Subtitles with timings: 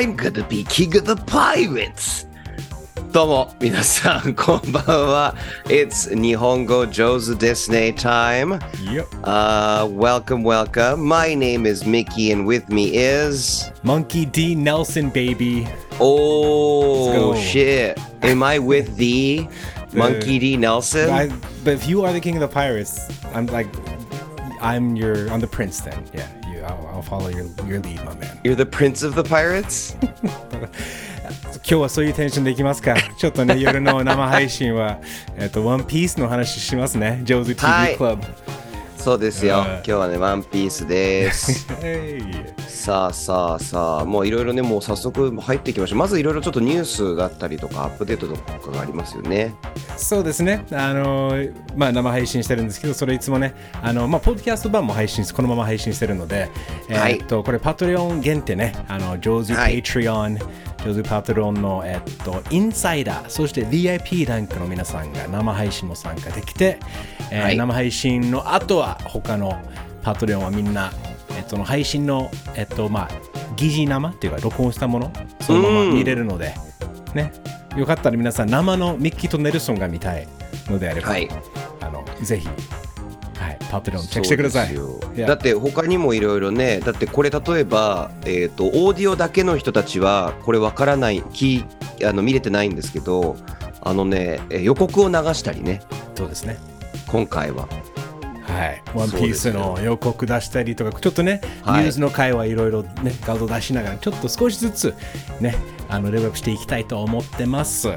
[0.00, 2.24] I'm gonna be king of the pirates!
[3.12, 5.34] どうも、皆さん、こんばんは。
[5.66, 8.58] It's 日本語上手ですね time.
[8.84, 9.06] Yep.
[9.22, 11.02] Uh, welcome, welcome.
[11.02, 13.70] My name is Mickey, and with me is.
[13.82, 14.54] Monkey D.
[14.54, 15.66] Nelson, baby.
[15.98, 17.34] Oh, Let's go.
[17.36, 17.98] shit.
[18.22, 19.46] Am I with the
[19.94, 20.56] Monkey D.
[20.58, 21.08] Nelson?
[21.10, 21.28] I,
[21.64, 23.68] but if you are the king of the pirates, I'm like,
[24.60, 26.04] I'm your, I'm the prince then.
[26.12, 26.28] Yeah,
[26.61, 28.39] You, I'll, I'll follow your, your lead, my man.
[28.43, 29.95] You're the prince of the pirates?
[31.63, 32.95] 今日はそういうテンションでいきますか。
[33.17, 34.99] ちょっとね、夜の生配信は、
[35.37, 37.21] えっと、ワンピースの話しますね。
[37.23, 38.23] 上手 TV はいクラブ。
[39.01, 39.57] そうですよ。
[39.57, 41.65] うん今日はね、ワンピースです。
[42.69, 45.99] さあさあさあ、もういろいろね、もう早速入っていきましょう。
[45.99, 49.55] まずいろいろちょっとニュースがあったりとか、アップデートとかがありますよね。
[49.97, 50.65] そうですね。
[50.71, 51.33] あの、
[51.75, 56.49] まあ、生配信してるんですけど、それいつもね、あの、まあ、ポッドキャスト版も配信、このまま配信してるので、
[56.89, 60.39] はいえっと、これ、パトレオン限定ね、あの、上手はい Patreon、
[60.85, 66.79] 上手パトレオンの、えっと、インサイダー、そして VIP ランクの皆さんが生配信も参加できて、
[67.29, 69.61] えーはい生配信の後は、他の
[70.03, 70.91] パトレオンはみんな、
[71.37, 73.09] えっと、の配信の、えっと、まあ、
[73.55, 75.11] 疑似生っていうか、録音したもの、
[75.41, 76.55] そのまま見れるので、
[77.13, 77.31] ね、
[77.75, 80.27] よかったら皆さん、生のミッキーとネルソンが見たい
[80.67, 81.29] のであれば、はい。
[81.81, 82.53] あのぜひ、は
[83.49, 84.75] い、パトレオンチェックしてください。
[85.17, 91.65] だって他にもいろいろね、だってこれ例えば、えっ、と、オーディオだけの人たちは、これわからない、聞い
[92.05, 93.37] あの見れてないんですけど、
[93.81, 95.81] あのね、え予告を流したりね、
[96.15, 96.57] そうですね。
[97.07, 97.67] 今回は。
[98.51, 104.93] はい、ワンピースの予告出したりとか、ちょっとね、はいニュースの会はいろいろね、画像出しながら、ちょっと少しずつ
[105.39, 105.55] ね、
[105.89, 107.89] あのレベルアップしていきたいと思ってます。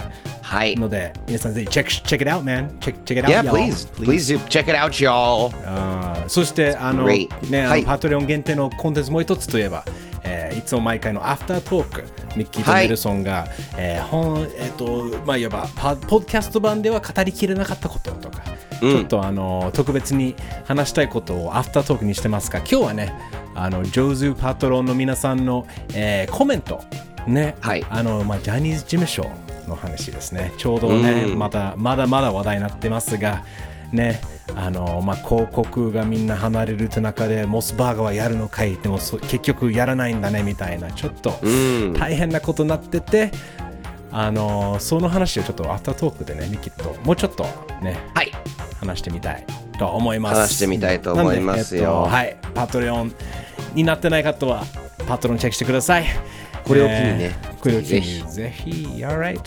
[0.43, 0.77] はい。
[0.77, 2.69] ので、皆さんぜひチェック、check it out, man.
[2.81, 3.51] Check, check it out, Yeah, y'all.
[3.53, 5.53] please, please do check it out, y'all.
[5.67, 7.29] あーそしてあの.ね
[7.63, 9.85] あのはいパトレオン限定のコンテンツもう一つといえば、
[10.23, 12.05] えーいつも毎回のアフタートーク
[12.37, 13.47] ミッキーとはいネルソンが、
[13.77, 18.54] えー本えっ、とまあいわばパポッドキャスト版では語りきれなかったこととか、うん
[18.93, 20.35] ちょっとあの特別に
[20.67, 23.15] 話したいことをアフタートークにしてますが今日はね
[23.55, 26.83] あのジョーズパトロンの皆さんの、えーコメント
[27.27, 27.87] ね、はい。
[27.89, 29.31] あのまあジャニーズ事務所
[29.69, 30.53] の話ですね。
[30.59, 31.39] ちょうどね、うん。
[31.39, 33.45] またまだまだ話題になってますが
[33.93, 34.21] ね。
[34.57, 41.93] あのまあ、広告がみんな離れるって中でモスバーガーはやるのかいでもそ結局やらないんだねみたいなちょっとうん。
[41.95, 43.33] 大変なことになってて、
[44.17, 47.43] あのその話をちょっとアフタートークでねミキともうちょっと
[47.83, 48.31] ねはい。
[48.79, 49.45] 話してみたい
[49.77, 50.37] と思います。
[50.37, 51.83] 話してみたいと思いますよ。
[51.83, 52.37] えっとはい。
[52.55, 53.13] パトレオン
[53.75, 54.63] になってない方は
[55.09, 56.05] パトロンチェックしてください。
[56.65, 57.37] これを機にね。
[57.43, 58.71] えーこれを機ぜにぜひ。
[58.99, 59.41] alright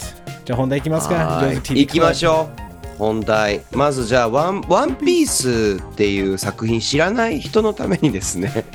[0.44, 1.16] じゃあ本題いきますか。
[1.16, 1.88] はい。
[1.88, 2.50] きましょ
[2.96, 2.98] う。
[2.98, 3.62] 本題。
[3.72, 8.66] まずじゃあ、ワン、ワンピースっていう作品知らない人のためにですね。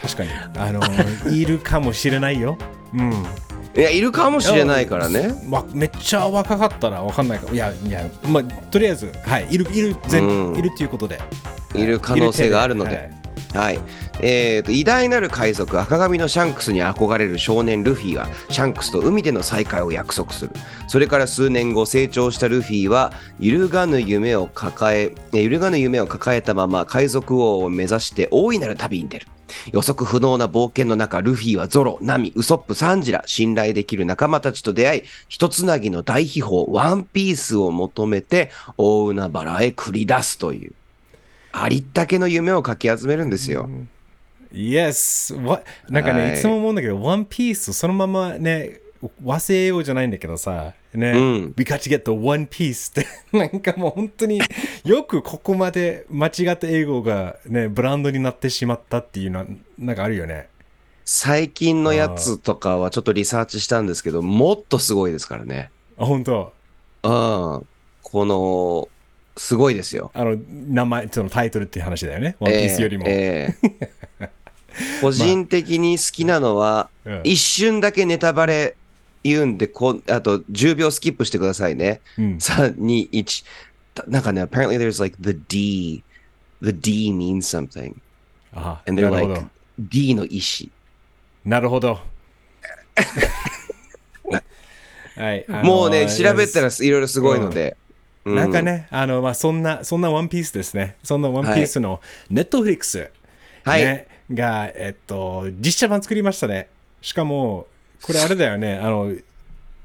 [0.00, 0.30] 確かに。
[0.56, 0.80] あの
[1.30, 2.58] いるかもしれないよ。
[2.94, 3.24] うん
[3.76, 5.34] いや、いるかもしれないからね。
[5.48, 11.20] わめっちゃ若かったらわかんないかいやいやまあとりあえずはいいるいる全、うんいるっていうことで
[11.74, 13.18] いる可能性があるのはいで。
[13.54, 13.80] はい。
[14.20, 20.50] えーと、偉大なる海賊赤髪のシャンクスに憧れる少年ルフィがシャンクスと海での再会を約束する。
[20.88, 29.26] それから数年後成長したルフィは揺るがぬ夢を抱え、え揺るがぬ夢を抱えたまま海賊王を目指して大いなる旅に出る。
[29.72, 40.72] 予測不能な冒険の中、ルフィはゾロ、ナミ、ウソップ、サンジラ、信頼できる仲間たちと出会い、一つなぎの大秘宝、ワンピースを求めて、大海原へ繰り出すという。
[41.52, 43.68] ありったけの夢をかき集めるんですよ。
[44.52, 45.34] Yes!
[45.40, 45.64] What?
[45.88, 48.80] なんかね、はいい、つも思うんだけど、ワンピースそのままね、
[49.24, 53.06] 忘れようじゃないんだけどさ、ね、うん We got to get the one piece って、
[53.36, 54.40] なんかもう本当に
[54.84, 59.46] よくここまで間違った英語がね、ブランドになってしまったっていうのは、
[59.78, 60.48] なんかあるよね。
[61.04, 65.70] 最近のやつとかはちょっとリサーチしたんですけど、もっとすごいですからね。
[65.96, 66.52] あ、本当
[67.02, 67.66] うん。
[68.02, 68.88] この、
[69.36, 70.10] すごいですよ。
[70.14, 70.36] あの、
[70.68, 72.36] 名前、そのタイトルっていう話だよね。
[72.40, 73.04] ワンピースよりも。
[73.06, 73.70] えええ
[74.20, 74.30] え
[75.00, 78.76] 個人的に好きなのは、うん一瞬だけネタバレ
[79.24, 82.00] 言うんで、こうあと10秒スキップしてくださいね。
[82.18, 83.44] うん3、2、1。
[84.06, 86.02] なんかね、apparently there's like the D.
[86.62, 87.96] The D means something.
[88.52, 89.48] あ And な they're like ど。
[89.78, 90.70] D の意思。
[91.44, 92.00] なるほど。
[95.16, 97.76] はい、もうね、調べたらいろいろすごいので。
[98.24, 100.96] うなんかね、あの、まあ、そんな、そんなワンピースですね。
[101.02, 102.00] そんなワンピースの
[102.30, 103.10] ネットフリックス、
[103.64, 106.68] はいねが、えっと、実写版作りましたね。
[107.00, 107.66] しかも、
[108.02, 109.12] これあれだよね、あの、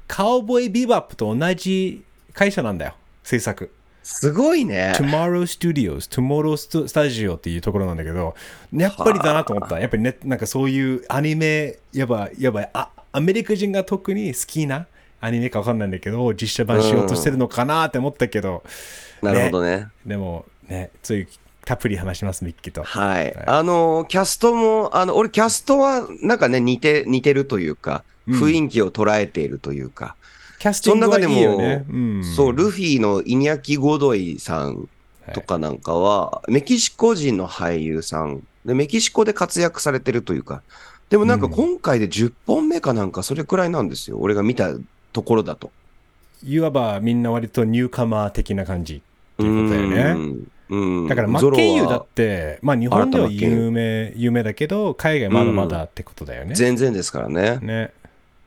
[0.06, 3.70] カウボーイビバップと同じ会社なんだよ、制作。
[4.02, 4.92] すごいね。
[4.96, 8.34] Tomorrow Studios、Tomorrow Studio っていうところなんだけど、
[8.72, 9.80] やっぱりだなと思った。
[9.80, 14.86] やっぱりね、なんかそういうアニメ、やばい、やばい、あ、アメリカ人が特に好きな
[15.20, 18.62] アニメかわかんないんだけど、実写版しようとしてるのかなって思ったけど、
[19.22, 19.88] なるほどね。
[20.04, 21.28] でもね、そういう
[21.64, 22.82] たっぷり話します、ミッキーと。
[22.82, 23.34] はい。
[23.46, 30.16] あの、キャストも、あの、俺、キャストは、なんかね、似て、似てるというか、雰囲気を捉えているというか、
[30.58, 31.84] キャスティングはいいよね。
[31.90, 34.88] うん、そう、ルフィのイニャキ・ゴドイさん
[35.32, 40.62] とかなんかは、メキシコ人の俳優さんで、メキシコで活躍されてるというか、
[41.10, 44.18] でもなんか今回で10本目かなんかそれくらいなんですよ。
[44.18, 44.74] 俺が見た
[45.12, 45.70] ところだと。
[46.42, 49.00] いわばみんな割とニューカマー的な感じっ
[49.36, 50.53] ていうことだよね。
[50.70, 51.08] うん。
[51.08, 56.54] だからマッケンユーだって、まあ日本では有名、有名だけど、海外まだまだってことだよね。
[56.54, 57.58] 全然ですからね。
[57.60, 57.92] ね。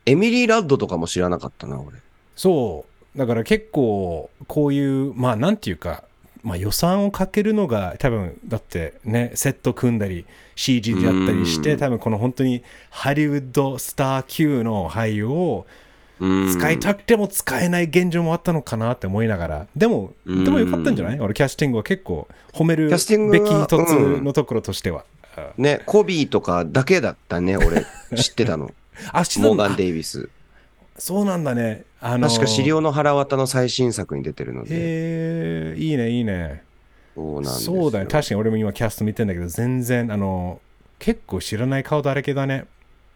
[0.05, 1.97] エミリー・ラッドとかも知らなかったな、俺。
[2.35, 2.85] そ
[3.15, 3.17] う。
[3.17, 6.03] だから結構、こういう、まあなんていうか、
[6.43, 10.25] まあ予算をかけるのが多分、だってね、セット組んだり、
[10.55, 15.86] CG でやったりして、うん多分この本当にハリウッドスター級の俳優をうん
[16.19, 21.19] 使いたくても使えない現状もあったのかなって思いながら、でも、うんでもよかったんじゃない？
[21.19, 25.03] 俺キャスティングは結構褒めるべき一つのところとしては。
[25.57, 27.85] ね、コビーとかだけだったね、 俺、
[28.15, 28.71] 知ってたの。
[29.11, 30.29] あ、知ってたんだモーガン・デイビス。
[30.97, 31.83] そうなんだね。
[32.01, 34.69] あの確か、資料の腹渡の最新作に出てるので。
[34.71, 36.63] へえいいね、いいね。
[37.15, 38.05] そうなんそうだね。
[38.07, 40.59] 確かに俺も今キャスト見てんだけど、全然、あの、
[40.97, 42.65] 結構知らない顔だらけだね。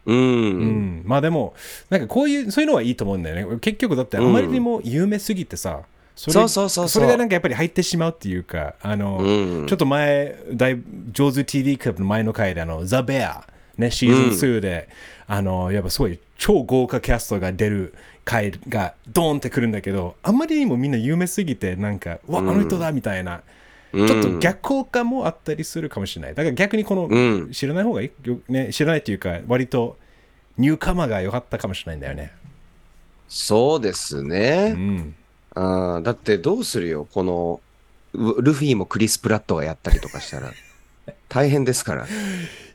[0.06, 0.16] うん。
[0.16, 1.02] うん。
[1.04, 1.54] まあでも、
[1.90, 3.58] なんかこういう、そういうのはいいと思うんだよね。
[3.60, 5.82] 結局だってあまりにも有名すぎてさ、
[6.14, 10.78] それそうそうそうそれがなんかやっぱり入ってしまうっていうか、あの、うんちょっと前、大
[11.12, 13.46] 上手 TV クラブの前の回で、あの、ザ・ベア、
[13.78, 14.88] ね、シーズン2で、
[15.26, 17.94] あの、やっぱすごい超豪華キャストが出る
[18.24, 23.42] 回がドーンってくるんだけど、あんまりにもみんな有名すぎて、なんか、うわ、あの人だみたいな、
[23.92, 26.34] うんちょっと逆効果もあったりするかもしれない。
[26.34, 27.18] だから逆にこの、う
[27.48, 28.28] ん知らない方がいい？
[28.28, 29.96] よ、ね、知らないっていうか、割と
[30.58, 32.32] ニューカマーが良かったかもしれないんだよね。
[33.28, 34.72] そうですうね。
[34.72, 35.14] ん。
[35.54, 37.60] あーだってどうするよ、この、
[38.14, 40.52] うルフィもクリス・プラットがやったりとかしたら。
[41.28, 42.06] 大変ですから。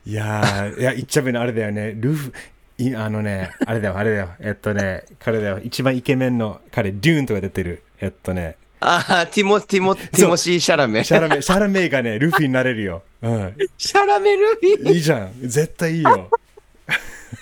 [0.06, 1.92] いやー、いや、言っちゃべのあれだよね。
[1.96, 2.32] ルフ、
[2.78, 4.28] いあのね、あれだよ、あれだよ。
[4.40, 5.60] えっとね、彼だよ。
[5.62, 7.82] 一番イケメンの彼、デューンとか出てる。
[8.00, 11.02] えっとね、ああ、ティモ、ティモ、ティモシー・シャラメ。
[11.02, 13.02] シャラメ、シャラメイがね、ルフィになれるよ。
[13.22, 13.56] うん。
[13.76, 15.32] シャラメルフィいいじゃん。
[15.40, 16.30] 絶対いいよ。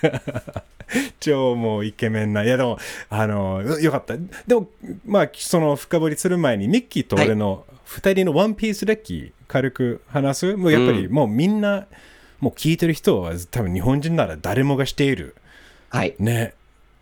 [1.21, 2.45] 超もうイケメンな。
[2.45, 2.79] いやでも、
[3.11, 4.15] あの、よよかった。
[4.47, 4.69] でも、
[5.05, 10.57] まあ、その深掘りする前に、ミッキーと俺の二人のワンピース歴、軽く話す？
[10.57, 11.87] もうやっぱり、もうみんな、
[12.41, 15.35] もう聞いてる人は多分日本人なら誰もがしている、
[15.91, 16.15] はい。
[16.19, 16.55] ね、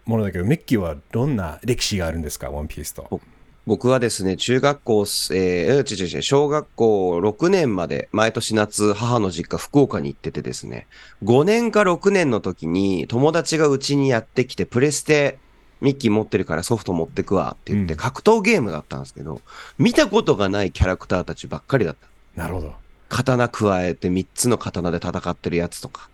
[0.07, 3.21] ものだけど、ミッキーはどんな歴史があるんですか、ワンピースと。
[3.67, 5.01] 僕はですね、中学校、
[5.33, 10.87] えー、違う違う違う、小学校6年まで、毎年夏、母の実家、福岡に行っててですね、
[11.23, 15.39] 5年か6年の時に、友達がうちにやってきて、プレステ、
[15.81, 19.41] ミッキー持ってるからソフト持ってくわって言って、うん格闘ゲームだったんですけど、
[19.79, 22.41] 見たことがないキャラクターたちばっかりだった。
[22.41, 22.75] なるほど。
[23.09, 26.09] 刀加えて3つの刀で戦ってるやつとか。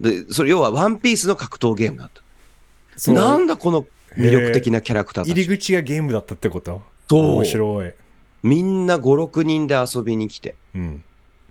[0.00, 3.12] で、それ要はワンピースの格闘ゲームだった。
[3.12, 3.86] なんだこの
[4.16, 5.32] 魅力的なキャラクターたち。
[5.32, 6.82] 入り口がゲームだったってこと？
[7.08, 7.92] そう面白い。
[8.42, 10.54] みんな5、6人で遊びに来て。
[10.74, 11.04] うん。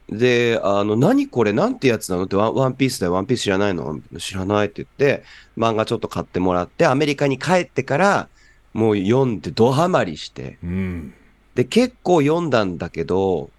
[0.09, 1.53] で、あの、何これ？
[1.53, 2.25] なんてやつなの？
[2.25, 3.99] ってワン、ワンピースだよ、ワンピース知らないの？
[4.19, 5.23] 知らないって言って、
[5.57, 8.27] 漫画ちょっと買ってもらって、アメリカに帰ってから、
[8.73, 10.57] もう読んでドハマりして。
[10.63, 11.13] うん。
[11.55, 13.49] で、結構読んだんだけど、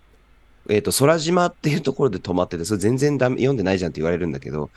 [0.68, 4.70] えっ、と、空島っていうところで止まってて、それ全然ダメ読んでないじゃんって言われるんだけど、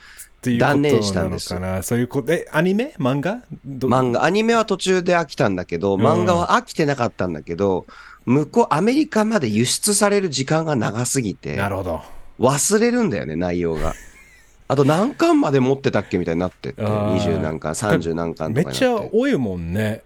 [0.50, 2.32] っていう断念したんですそういうこと？
[2.32, 2.94] え、アニメ？
[2.98, 3.40] 漫画？
[3.64, 7.86] ど漫画、アニメは途中で飽きたんだけど、うん漫画は飽きてなかったんだけど、
[8.24, 12.02] 向こう、アメリカまで輸出される時間が長すぎて、なるほど。
[12.38, 13.94] 忘れるんだよね、内容が。
[14.68, 19.10] あと何巻まで持ってたっけみたいになってって、あー20何巻、30何巻めっちゃとかになって。
[19.16, 20.02] 多いもんね。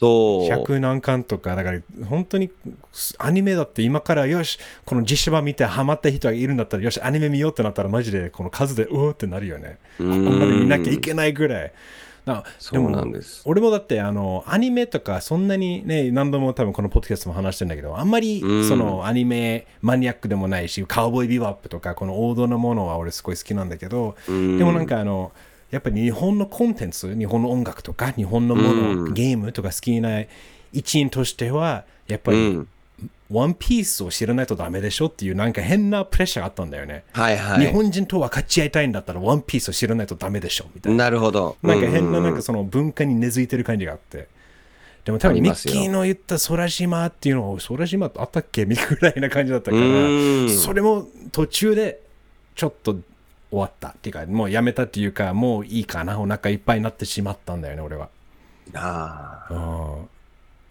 [0.00, 0.48] そう。
[0.48, 1.54] 100何巻とか。
[1.56, 2.50] だから、本当に
[3.18, 9.78] アニメだって今から、よし、この実写版見てハマった人がいるんだったら、よし、アニメ見ようってなったら、マジでこの数で、うおーってなるよね。
[9.98, 11.72] こここまで見なきゃいけないぐらい。
[12.24, 13.12] なそうなん。
[13.12, 13.42] です。
[13.44, 15.48] 俺もだってあのアニメとかそん。
[15.48, 17.68] なにね何度も多分このポッドキャストも話してるん。
[17.70, 18.10] だけどあん。
[18.10, 18.68] まりうん。
[18.68, 23.70] そのアニメマニアックでもないしカウボーイビバップとかこの王道のものは俺すごい好きなん。
[23.70, 24.58] だけどうん。
[24.58, 24.86] でもなん。
[24.86, 25.32] かあの
[25.70, 30.22] やっぱり日本のコンテンツ日本の音楽とか日本のもの、うんゲームとか好きな
[30.72, 32.68] 一員としてはやっぱりうん。
[33.30, 37.66] ワンピースを知らないとダメでしょっていうなんか変なプレッシャーがあったんだよね、はいはい。
[37.66, 41.56] 日本人と分かち合いたいんだったらワンピースを知らないとダメでしょみたいななるほど。
[41.62, 44.26] なんか変なうなんかその文化に根付いてる感じがあって。
[45.04, 48.66] でも多分ミッキーの言った空島っていうのを空島あったっけ？
[48.66, 52.02] みたいな感じだったうからそれも途中で
[52.56, 52.98] ちょっと
[53.50, 58.08] 終わったっていうかもうやめたっていうかもういいかなお腹いっぱいになってしまったんだよね俺は。
[58.74, 59.56] ああ、う
[60.02, 60.08] ん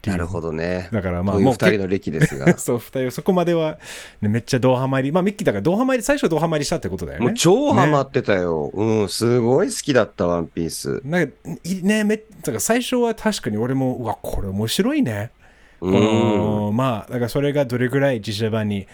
[0.05, 0.87] なるほどね。
[0.93, 2.55] だからまあもう二人の歴ですが。
[2.57, 3.79] そう二人そこまでは、
[4.21, 7.25] ね、めっちゃドハマりまあミッキーだからドハマり最初ドハマりしたってことだよね。
[7.25, 8.71] もう超ハマってたよ。
[8.73, 11.01] うん、すごい好きだった、ワンピース。
[11.03, 11.33] なんか
[11.65, 15.31] いねめだから最初は確かに俺もうわこれ面白いね。
[15.81, 15.93] うん。
[15.93, 18.87] このまあだからそれがどれぐらい実写版に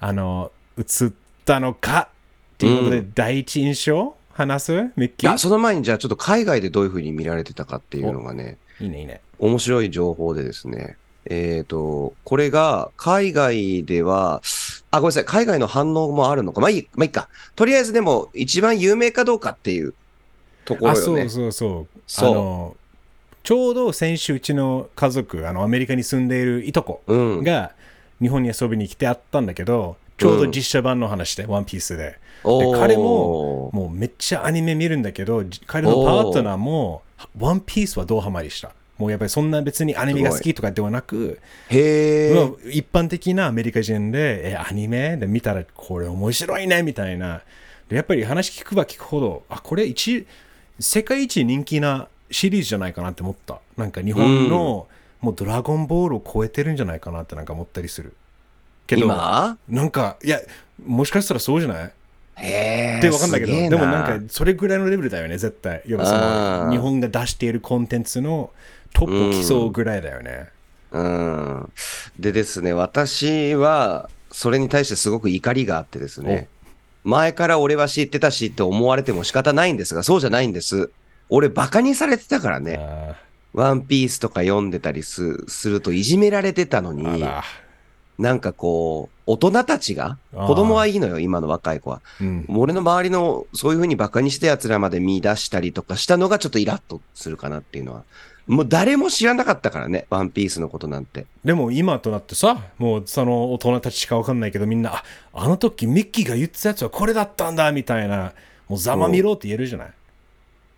[0.00, 1.12] あの映っ
[1.44, 2.08] たのか
[2.56, 4.16] っていうことで、う第一印象？
[4.32, 4.72] 話す？
[4.96, 5.30] ミッいキー？
[5.32, 9.20] や、その前にじゃあちょっと海外でどういう風に見られてたかっていうのがね、いいねいいね。
[9.38, 10.96] 面白い情報でですね。
[11.26, 14.42] えっ、と、これが海外では、
[14.90, 16.60] あ、ごめんなさい、海外の反応もあるのか。
[16.60, 17.28] まあいい、まあいいか。
[17.56, 19.92] とりあえずでも一番有名かどうかっていう
[20.64, 21.00] ところよね。
[21.00, 22.76] あそうそうそうそうあの
[23.42, 27.42] ちょうど先週うちの家族あのアメリカに住んでいるいとこうん。
[27.44, 27.72] が
[28.20, 32.18] 日本に遊びに来てあったんだけどちょうど実写版の話で、ワンピースで
[32.78, 37.02] 彼ももうめっちゃアニメ見るんだけどじ彼のパートナーも
[37.38, 38.72] ワンピースはどうハマりした？
[38.98, 41.38] もうやっぱりそんな別にアニメが好きとかではなく、
[41.68, 41.74] 一
[42.90, 45.18] 般的なアメリカ人で、え、アニメ？
[45.18, 47.42] で見たらこれ面白いねみたいな。
[47.90, 50.26] でやっぱり話聞くば聞くほど、あ、これ一、
[50.80, 53.60] 世界一人気なシリーズじゃないかなって思った。
[53.76, 54.88] なんか日本の、
[55.20, 58.14] もうドラゴンボールを超えてるんじゃないかなってなんか思ったりする。
[58.86, 59.58] けど、今？
[59.68, 60.40] なんか、いや、
[60.86, 61.92] もしかしたらそうじゃない？
[62.36, 62.98] へえ。
[62.98, 65.82] ってわかんないけど、でもなんか、それぐらいのレベルだよね、絶対。
[65.86, 68.50] 要はその、日本が出しているコンテンツの
[68.92, 70.48] トップを競うぐらいだよね。
[70.92, 71.72] うん。
[72.18, 76.48] でですね、私は、それに対してすごく怒りがあってですね、
[77.04, 80.90] 前から俺は知ってたしって思われても仕方ないんですが、そうじゃないんです。
[81.28, 83.16] 俺バカにされてたからね、あ
[83.54, 87.24] ワンピースとか読んでたりすするといじめられてたのに。
[88.18, 92.00] なんかこう、大人たちが、子供はいいのよ、今の若い子は。
[92.20, 92.46] うん。
[92.48, 98.04] 俺の周りのそういう風にバカにした奴らまで見出したりとかしたのがちょっとイラッとするかなっていうのは。
[98.46, 101.26] もう誰も知らなかったからね、ワンピースのことなんて。
[101.44, 108.32] でも今となってさ、もうその大人たちしかわかんないけどみんな、あ、あの時ミッキーが言ってたやつはこれだったんだみたいな、
[108.68, 109.90] もうざまみろって言えるじゃない。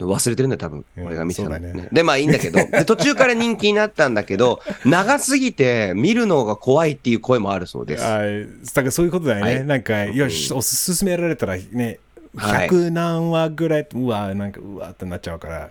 [0.07, 0.85] 忘れてるんだよ、多分。
[0.97, 2.59] うん俺が見てたのそうだねで、まあいいんだけど。
[2.59, 8.05] で、途中から人気になったんだけど、 長すぎて見るのが怖いっていう声もあるそうです。
[8.05, 8.27] あだ
[8.75, 9.55] からそういうことだよね。
[9.55, 11.99] はいなんか、よし、おすすめられたらね、
[12.37, 15.55] はい100何話ぐらい、うわ、なんか、うわってなっちゃうから。
[15.55, 15.71] は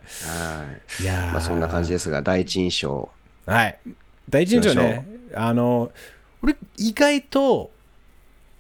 [0.99, 1.03] い。
[1.03, 3.09] いやーまあそんな感じですが、第一印象。
[3.45, 3.77] はい。
[4.29, 5.91] 第一印象ね、あの、
[6.41, 7.71] 俺、意外と、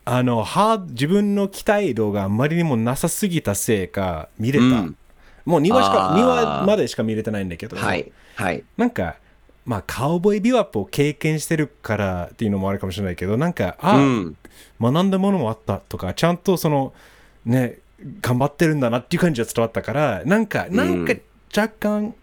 [0.05, 4.65] あの、ハード自分の期待度があまりにもなさすぎたせいか、見れた。
[4.65, 4.97] うん
[5.47, 8.11] もう2話しか、あー2話までしか見れてないんだけど、はい。
[8.35, 8.63] はい。
[8.75, 9.15] なんか、
[9.65, 14.37] まあ、カウボーイビワップを経験してるからっていうのもあるかもしれないけど、なんか、あ、うん。
[14.81, 16.93] 学んだものもあったとか、ちゃんとその、
[17.45, 17.79] ね、
[18.21, 21.13] 頑張ってるんだなっていう感じが伝わったから、なんか、なんか
[21.55, 22.13] 若干、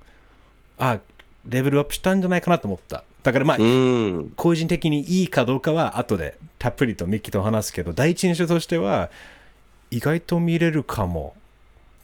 [0.76, 1.00] あ、
[1.48, 3.04] レベルアップしたんじゃないかなと思った。
[3.22, 4.32] だからまあ、うん。
[4.36, 9.10] 個人的にいいかどうかは後でたっぷりとミッキーと話すけど、第一印象としては、
[9.90, 11.34] 意外と見れるかも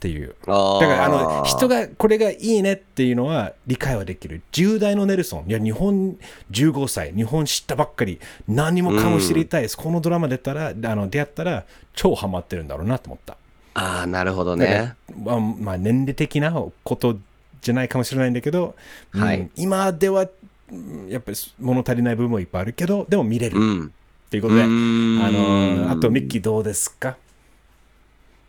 [0.01, 0.33] っていう。
[0.47, 4.41] あだからあのー人がこれがいいねっていうのは理解はできる。
[4.51, 6.17] 10代のネルソン、いや日本
[6.49, 9.77] 15歳、日本知ったばっかり、何もかも知りたいです。
[9.77, 13.37] このドラマ出たら、あの出会ったら超ハマってるんだろうなと思った。
[13.75, 14.95] あー、なるほどね。
[15.23, 16.51] まあ、まあ年齢的な
[16.83, 17.19] こと
[17.61, 18.73] じゃないかもしれないんだけど、
[19.13, 20.27] うんはい今では
[20.71, 23.85] うんやっぱり物足りない部分もいっぱいあるけど、でも見れるうん。
[23.85, 27.17] っていうことで、あのあとミッキーどうですか？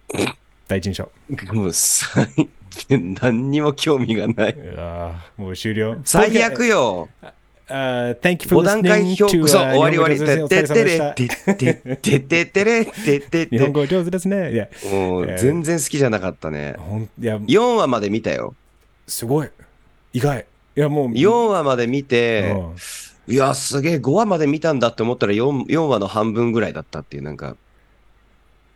[0.69, 1.11] 第一印象。
[1.53, 2.27] もう最
[2.71, 4.53] 近何にも興味がない。
[4.53, 5.97] うわーもう終了。
[6.05, 7.09] 最悪よ。
[7.69, 10.49] Uh, thank you for 5段階評価、そう、uh, 終わり終わり。
[10.49, 11.71] てってれてって
[12.17, 13.49] ってってれ、てってって。
[13.49, 14.53] 日本語上手ですね。
[14.53, 16.75] いや、もう全然好きじゃなかったね。
[16.79, 18.55] ほんいや、4話まで見たよ。
[19.07, 19.49] すごい。
[20.13, 20.45] 意外。
[20.77, 22.77] いや、もう、4話まで見て、うん
[23.29, 27.57] いや、すげえ、5話まで見たんだって思ったら 4, 4話の半分ぐらいだったっていう、なんか、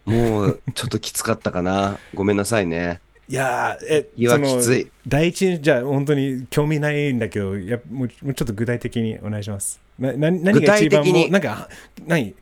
[0.06, 1.98] もう、ちょっときつかったかな。
[2.14, 3.00] ごめんなさいね。
[3.28, 9.80] いやー、え、いやきつい第一、じゃあ、本当に興味ないんだけど、やもうもうちょっと具体的にお願いします。
[9.98, 11.68] なな何が一番もうなんか、
[12.06, 12.34] 何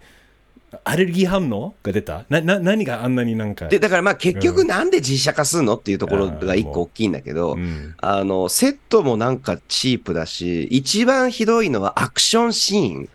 [0.83, 2.27] アレルギー反応が出た？
[2.29, 3.69] なな何があんなになんか？
[3.69, 13.09] で、だからまあ結局うんなんで実写化するのっていうところが一個大きいんだけど、うんあの、セットもなんかチープだし、一番ひどいのはアクションシーン。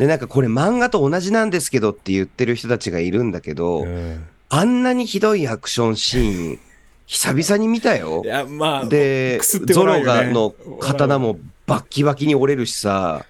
[0.00, 6.58] で、なんかこれ漫画と同じなんですけどって言ってる人たちがいるんだけど、うんあんなにひどいアクションシーン、
[7.06, 8.26] 久々に見たよい。
[8.26, 11.38] や、まあ、で、くすってゾロがの刀も
[11.68, 13.24] バッキバキに折れるしさ、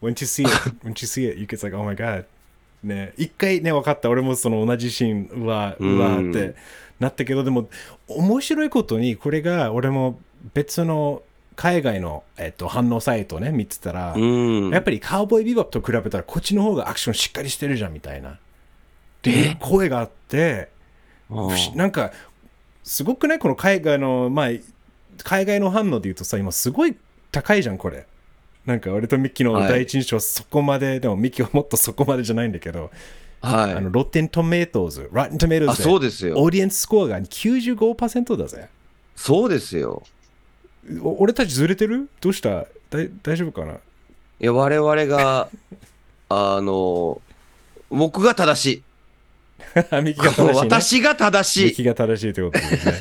[0.00, 0.50] When you see it,
[0.82, 2.24] when you see it, you get like, oh my god.
[2.82, 4.08] ね、一回ね、分かった。
[4.08, 6.54] 俺もその同じシーンは、うわーって
[6.98, 7.68] なったけど、でも、
[8.08, 10.18] 面白いことに、これが俺も
[10.54, 11.22] 別の
[11.56, 14.70] 海外の、えっと、反応サイトね、見てたら、うん。
[14.70, 18.30] やっぱりカウボーイビバップと比べたら、こっちの方がアクションしっかりしてるじゃん、みたいな。
[18.30, 18.36] っ
[19.22, 20.68] ていう声があって、
[21.74, 22.12] なんか、
[22.82, 24.48] すごくね、この海外の、まあ、
[25.24, 26.96] 海外の反応で言うとさ、今すごい
[27.30, 28.06] 高いじゃん、これ。
[28.66, 32.90] なんか、俺とミッキーのはい第一印象はそこまで、でもミッキーはもっとそこまでじゃないんだけど、
[33.40, 33.72] はい。
[33.74, 36.34] あの、 Rotten Tomatoes、Rotten Tomatoes あ、そうですよ。
[36.38, 38.68] audience score が95%だぜ。
[39.16, 40.02] そうですよ。
[41.02, 42.08] お俺たちずれてる？
[42.20, 42.66] どうした？
[42.90, 43.74] 大大丈夫かな？
[43.74, 43.78] い
[44.40, 45.48] や、我々が、
[46.28, 47.20] あの、
[47.90, 48.82] 僕が正し
[50.02, 50.34] ミキがい。
[50.34, 50.52] 正しい、ね。
[50.54, 53.00] 私が正しミキが正しいってことですね。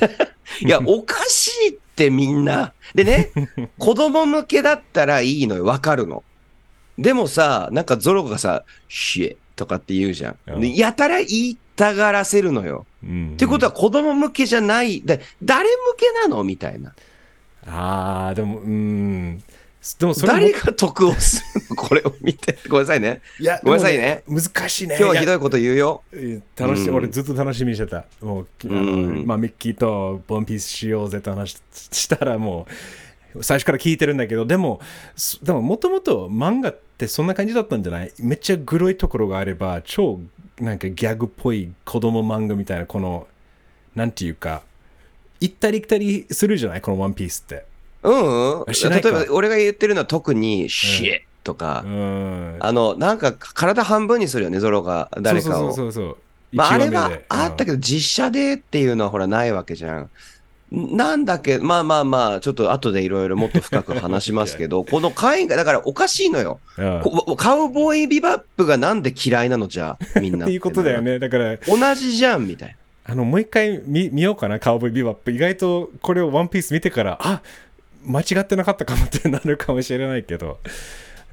[0.62, 0.66] い。
[0.68, 2.74] いや、おかしいってみんな。
[2.94, 3.32] でね、
[3.80, 5.66] 子供向けだったらいいのよ。
[5.66, 6.24] わかるの。
[6.98, 12.86] でもさ、なんかゾロがさ、シエとかって言うじゃうんやたら言いたがらせるのよ。
[13.04, 15.02] うんってことは子供向けじゃない。
[15.02, 16.44] で誰向けなの？
[16.44, 16.94] みたいな。
[17.68, 19.44] ああ、でも、うん。
[19.98, 21.76] でもそれも誰が得をするの？
[21.76, 22.58] これを見て。
[22.70, 23.22] ごめんなさいね。
[23.40, 24.96] いや、ごめんなさいね難しいね。
[25.00, 26.04] 今日はひどいいこと言うよ。
[26.14, 26.20] や
[26.56, 28.06] 楽しい、うん俺ずっと楽しみにしてた。
[28.22, 32.68] もう、あのうんまあ、ミッキーとボンピースしようぜって話したらも
[33.34, 34.82] う、最初から聞いてるんだけど、でも、
[35.16, 38.12] そでも、もともと漫画ってそんな感じだったんじゃない？
[38.20, 40.20] めっちゃグロいところがあれば、超
[40.60, 43.26] なんかギャグっぽい子供漫画みたいな、この、
[43.96, 44.62] なんていうか、
[45.42, 46.82] 行ったり来たりするじゃない？
[46.82, 47.66] このワンピースって。
[48.04, 48.66] うん、うん。
[48.68, 52.58] 例えば俺が言ってるのは特に、シエとかう、ん。
[52.60, 55.74] あの、なんか体半分にするよね、ゾロが誰かを。
[55.74, 56.18] そうそうそうそう。
[56.54, 60.10] まあ、あれはあったけど、実写でっていうのはほらないわけじゃん。
[60.72, 66.60] なんだっけ、まあまあまあ、ちょっと後でいろいろもっと深く話しますけど、 この海外、だからおかしいのよ。
[66.78, 70.46] うんこカウボーイビバップがなんで嫌いなのじゃあ、みんな。
[70.46, 71.02] っていうことだよ。
[71.02, 71.20] ね。
[71.20, 75.32] だから、同じじゃん、みたいあの、もう一回見見ようかな、カウボーイビバップ。
[75.32, 77.42] 意外とこれをワンピース見てから、あ
[78.06, 80.60] 間違ってなかったかもってなるかもしれないけど、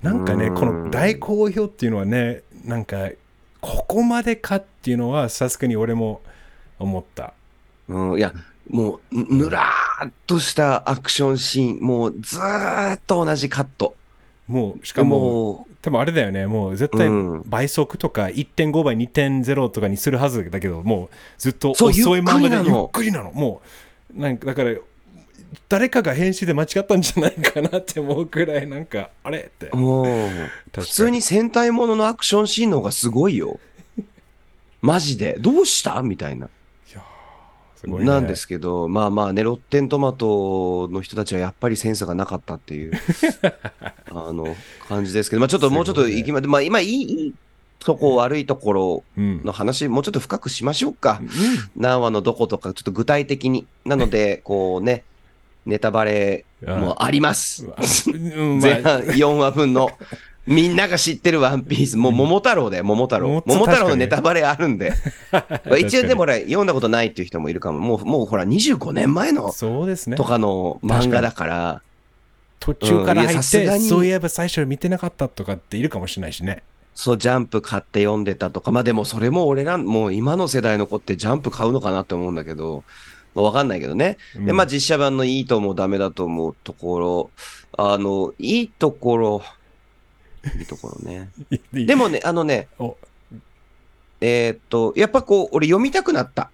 [0.02, 3.10] なんかね、うんこの大好評っていうのはね、なんか、
[3.60, 6.20] ここまでかっていうのは、さすがに俺も
[6.78, 7.34] 思った。
[7.88, 7.96] な。
[7.96, 8.32] うん、いや、
[8.70, 13.94] もう、ぬぬらーっとしたアクションシーン、もうずーっと同じカット。
[14.46, 23.30] もう、しかも、もでもあれだよね、もう絶対うん倍速とか1.5倍、2.0とかにするはずだけど、もうずっとそう遅いままでゆゆっくりなの。
[23.32, 23.62] も
[24.14, 24.74] う、なんかだから、
[25.68, 29.76] 誰かが編集で間違ったんじゃないかなって思うくらい、なんか、あれってう、。
[29.76, 30.06] もう、
[30.74, 33.58] 普通に戦隊もののアクションシーンの方がすごいよ。
[34.82, 35.36] マジで。
[35.38, 36.02] どうした？
[36.02, 36.48] みたいな。
[37.78, 38.06] すごいね。
[38.06, 42.92] なんですけど、まあまあね、ロッテントマトの人たちはやっぱりセンスがなかったっていう、
[44.10, 44.56] あの、
[44.88, 47.34] 感じですけど、まあちょっともうちょっと行きま、まあ今いい、いい
[47.78, 49.42] とこ悪いところうん。
[49.44, 51.20] の話、もうちょっと深くしましょうか。
[51.22, 51.24] う。
[51.24, 51.28] ん。
[51.76, 53.66] 何話のどことか、ちょっと具体的に。
[53.84, 55.04] なので、こうね、
[55.64, 57.66] ネタバレもあります。
[58.60, 58.88] 前あ。
[58.88, 59.90] 半4話分の、
[60.48, 63.28] みんなが知ってるワンピース、もう桃太郎だよ、桃太郎。
[63.28, 64.94] 桃桃太郎のネタバレあるんで。
[65.30, 67.80] まあ一応でもほら、読んだことないっていう人もいるかも。
[67.80, 70.24] もう、もうほら、25年前のそうですねと。
[70.24, 71.82] かの漫画だから、
[72.60, 76.62] 途中から入って、そういえば最初見てなかったとかっているかもしれないしね。
[76.94, 82.84] そう、ジャンプ買って読んでたとか、まあでもそれも俺ら、もう今の世代の子ってジャンプ買うのかなって思うんだけど、
[83.34, 84.16] まあ、わかんないけどね。
[84.34, 87.30] で、うんまあ実写版のいいともダメだと思うところ、
[87.76, 89.42] あの、いいところ、
[90.58, 91.30] いいところね。
[91.72, 92.96] でもね、あのね、お
[94.20, 96.50] えーっと、やっぱこう、俺読みたくなった。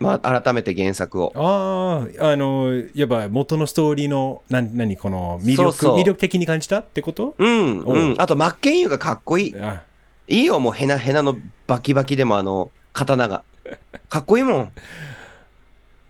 [0.00, 1.32] まあ、改めて原作を。
[1.34, 7.34] ああ、あの、いわば元のストーリーの、な何この魅力そうそう魅力的に感じたってこと？
[7.36, 8.14] うん、おうん。
[8.18, 9.56] あと、真剣佑がかっこいい。
[9.60, 9.82] あ
[10.28, 13.42] いいよ、もうヘナヘナのバキバキでもあの、刀が。
[14.08, 14.72] かっこいいもん。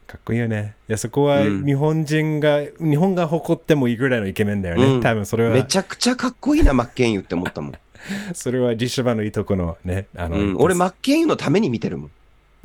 [0.08, 0.74] かっこいいよね。
[0.88, 4.84] いや、そこはうん日本人が、日本が誇ってもいいぐらいのイケメンだよね。
[4.84, 7.74] うん多分それは、めちゃくちゃかっこいいな、真剣佑って思ったもん。
[8.32, 12.10] それは実写版のいいとこのね、あの、うん、俺、真剣佑のために見てるもん。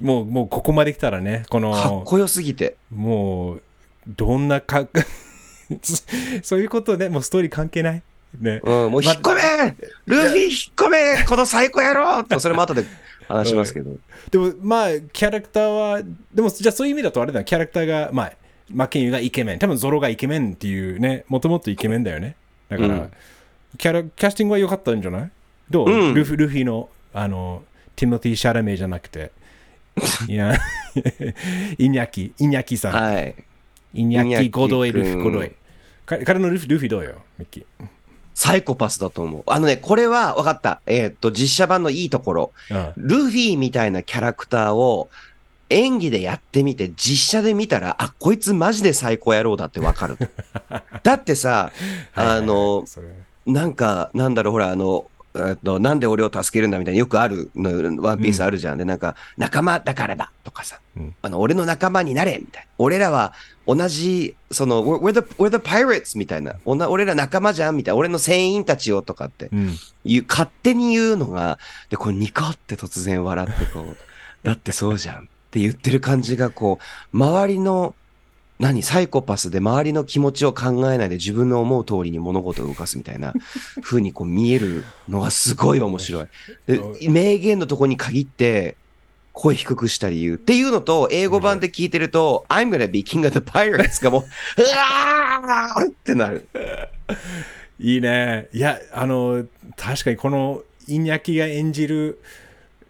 [0.01, 2.77] もう、もうここまで来たらね、こかっの、こよすぎて。
[2.89, 3.61] もう、
[4.07, 4.87] どんなか、
[6.43, 8.03] そういうことね、もうストーリー関係ない。
[8.39, 8.61] ね。
[8.63, 12.83] うん、もう引っ込めルフィ引っ込めこの最高野郎と、それも後で
[13.27, 13.95] 話しますけど。
[14.31, 16.01] でも、まあ、キャラクターは、
[16.33, 18.33] でも、じゃあそういう意味だとあれだ、キャラクターが、まあ、
[18.71, 19.59] マッケンユーがイケメン。
[19.59, 22.35] 多分ゾロがイケメンっていうね、もともとイケメンだよね。
[22.69, 23.11] だから、うん
[23.75, 25.31] キャラ、キャスティングは良かったんじゃない？
[25.67, 27.63] どう、うんルフルフィの、あの、
[27.95, 29.31] ティモティ・シャラメじゃなくて、
[30.27, 30.53] いや、
[31.79, 32.93] イニャキ、イニャキさん。
[32.93, 33.35] はい。
[33.95, 35.51] イニャキ・ゴドイ・ルフ・ゴドイ。
[36.05, 37.85] 彼彼のルフィルフィどうよ、ミッキー？
[38.33, 39.43] サイコパスだと思う。
[39.47, 40.81] あのね、これは分かった。
[40.85, 42.51] えーっと、実写版のいいところ。
[42.69, 45.09] うんルフィみたいなキャラクターを
[45.69, 50.17] 演技でやってみて、実写で見たら、あ、こいつマジで最高野郎だってわかる。
[51.03, 51.71] だってさ、
[52.15, 53.07] あの、それ
[53.45, 58.77] なんか、なんだろう、ほら、あの、えっと、なんで俺を助けるんだみたいな、よくあるの、ワンピースあるじゃん。
[58.77, 62.69] で、なんか、仲間だからだとかさ、うんあの、俺の仲間になれみたいな。
[62.77, 63.33] 俺らは
[63.65, 66.55] 同じ、その、we're, the, we're the pirates みたいな。
[66.65, 67.97] おな俺ら仲間じゃんみたいな。
[67.97, 69.77] 俺の船員たちよとかってうん。
[70.27, 71.57] 勝手に言うのが、
[71.89, 73.97] で、これニコって突然笑ってこう、
[74.43, 76.79] だってそうじゃんって言ってる感じが、こ
[77.13, 77.95] う、周りの、
[78.59, 83.33] 何、サイコパスで周りの気持ちを考えないで自分の思う通りに物事を動かすみたいな
[83.81, 86.27] 風にこう見えるのがすごい面白い。
[86.67, 88.77] で、名言のとこに限って、
[89.33, 94.21] 声低くした理由っていうのと、英語版で聞いてると、I'm gonna be king of the pirates がもう、
[94.61, 96.47] うわーってなる。
[97.79, 98.47] いいね。
[98.53, 102.19] いや、あの、確かにこのイニャキが演じる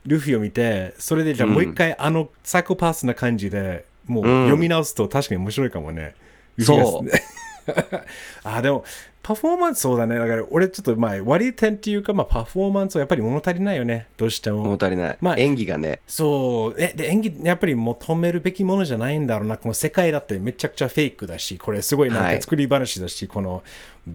[0.05, 4.45] ルフィを見て、それでじゃあもう一回あのサイコパスな感じでもううん。
[4.45, 6.15] 読み直すと確かに面白いかもね。
[6.59, 7.05] そう。
[7.05, 8.05] ルフィが
[8.43, 8.83] あ、でも、
[9.23, 10.19] パフォーマンスそうだね。
[10.19, 14.07] だから俺ちょっとまあ割り点っていうか、まあパフォーマンスはやっぱり物足りないよね。
[14.17, 14.63] どうしても。
[14.63, 15.17] 物足りない。
[15.21, 16.01] まあ演技がね。
[16.05, 19.57] そう、え、で、演技、やっぱり求めるべきものじゃないんだろうな。
[19.57, 23.63] この世界だってめちゃくちゃフェイクだし、これすごいなんはいか作り話だし、この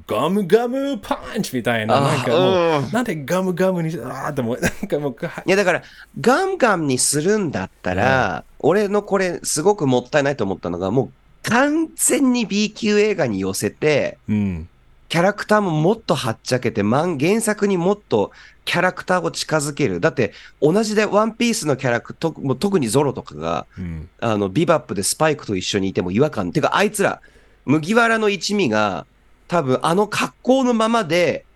[0.06, 5.82] ガムガムパンチみたいな、あなんかもう、うんなんでガムガムにし、ああ、でも、なんかもう、はいや、だから、
[6.20, 11.10] ガンガンにするんだったら、俺のこれ、すごくもったいないと思ったのが、もう、
[11.48, 14.68] 完全に B 級映画に寄せて、うん、
[15.08, 18.30] キャラクターももっとはっちゃけて、漫原作にもっと
[18.64, 20.00] キャラクターを近づける。
[20.00, 26.52] だって、同じでワンピースのキャラクター、特にゾロとかが、うん、あの、ビバップでスパイクと一緒にいても違和感。
[26.52, 27.22] てか、あいつら、
[27.64, 29.06] 麦わらの一味が、
[29.46, 31.46] 多分あの格好のままで、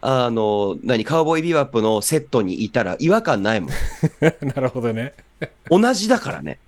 [0.00, 3.70] あの、何、カウボーイビバップのセットにいたら違和感ないもん。
[4.42, 5.14] なるほどね。
[5.70, 6.58] 同じだからね。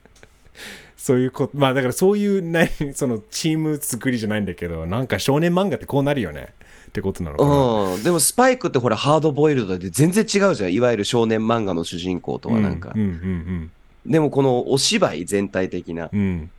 [0.99, 6.49] そういうこと、まあだからそういう、ね、そのチーム作りじゃないんだけど、なんか少年漫画ってこうなるよね。
[6.89, 7.51] ってことなのかな。
[7.95, 8.03] うん。
[8.03, 10.75] でもスパイクってほらハードボイルドで全然違うじゃん。
[10.75, 12.93] いわゆる少年漫画の主人公とはなんか。
[12.95, 13.71] うん、うん、
[14.07, 16.51] でもこのお芝居全体的なうん、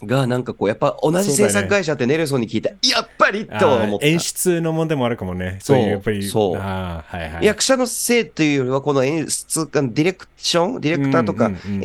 [0.00, 0.06] うん。
[0.06, 4.06] がなんかこうやっぱ同じ制作会社ってネルソンに聞いて、やっぱりとは思った。
[4.06, 5.58] 演出の問題もあるかもね。
[5.60, 6.22] そういうやっぱり。
[6.22, 7.44] そうはいはい。
[7.44, 11.84] 役者のせいというよりはこの演出がディレクションディレクターとかうんうんうんうん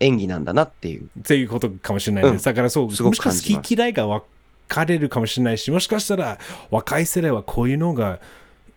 [0.00, 1.02] 演技なんだなっていう。
[1.20, 2.32] っていうことかもしれないです。
[2.32, 4.26] うんだからそう、すごくもしか好き嫌いが分
[4.66, 6.38] かれるかもしれないし、もしかしたら
[6.70, 8.18] 若い世代はこういうのが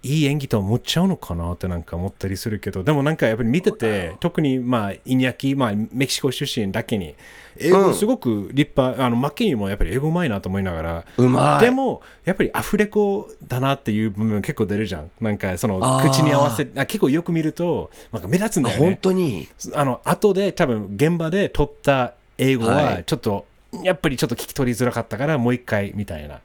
[0.03, 7.15] いい演技と思っちゃうのかなってなんか思ったりするけど、でもなんかやっぱり見てて、特にまあ、イニャキ、まあ、メキシコ出身だけに、
[7.57, 11.65] 英うん語すごく立派、あの、マッケンユーもやっぱり英語うまいなと思いながら、うまい。
[11.65, 15.11] でも、やっぱりアフレコだなっていう部分結構出るじゃん。
[15.21, 18.85] なんかその口に合わせ、あ結構よく見ると、なんか目立つんだよね。
[18.85, 19.47] 本当に。
[19.73, 23.45] あの後で多分現場で撮った英語ははいちょっと、
[23.83, 26.41] やっぱりちょっと聞き取りづらかったからもう一回みたいな。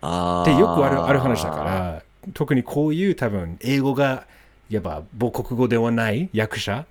[0.00, 2.02] あでよくあるある話だから
[2.34, 4.26] 特にこういう多分英語が
[4.68, 6.86] やっぱ母国語ではない役者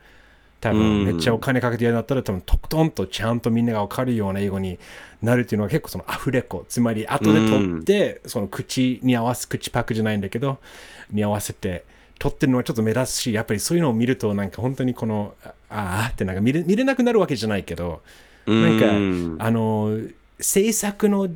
[0.62, 0.80] 多うん。
[0.80, 4.80] 分めっちゃお金かけてやるんだったら多分トクトンとちゃんとみんなが分かるような英語に
[5.21, 10.60] なるっていうのは結構そのアフレコつまり後で撮ってその口に合わせ口パクじゃないんだけど
[11.12, 11.86] に合わせて
[12.19, 18.02] 撮ってるのはちょっと目立つしやっぱりそういうのを見るとなんか本当にこのああーってなんか見れ見れなくなるわけじゃないけど
[18.62, 19.38] なんかうん。
[19.38, 19.97] あの
[20.39, 21.30] 制作の